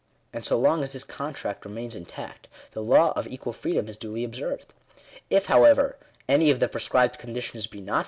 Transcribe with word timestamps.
And 0.33 0.43
so 0.43 0.57
long 0.57 0.81
as 0.81 0.93
this 0.93 1.03
contract 1.03 1.63
remains 1.63 1.93
intact, 1.93 2.47
the 2.71 2.83
law 2.83 3.11
of 3.15 3.27
equal 3.27 3.53
freedom 3.53 3.87
is 3.87 3.97
duly 3.97 4.23
observed. 4.23 4.73
If, 5.29 5.45
however, 5.45 5.95
any 6.27 6.49
of 6.49 6.59
the 6.59 6.67
prescribed 6.67 7.19
conditions 7.19 7.67
be 7.67 7.81
not 7.81 7.99